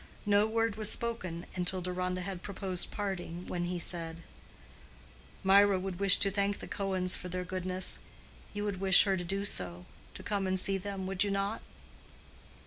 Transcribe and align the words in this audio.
No 0.25 0.47
word 0.47 0.77
was 0.77 0.89
spoken 0.89 1.45
until 1.55 1.79
Deronda 1.79 2.21
had 2.21 2.41
proposed 2.41 2.89
parting, 2.89 3.45
when 3.45 3.65
he 3.65 3.77
said, 3.77 4.23
"Mirah 5.43 5.77
would 5.77 5.99
wish 5.99 6.17
to 6.17 6.31
thank 6.31 6.57
the 6.57 6.67
Cohens 6.67 7.15
for 7.15 7.29
their 7.29 7.43
goodness. 7.45 7.99
You 8.51 8.65
would 8.65 8.79
wish 8.81 9.03
her 9.03 9.15
to 9.15 9.23
do 9.23 9.45
so—to 9.45 10.23
come 10.23 10.47
and 10.47 10.59
see 10.59 10.79
them, 10.79 11.05
would 11.05 11.23
you 11.23 11.29
not?" 11.29 11.61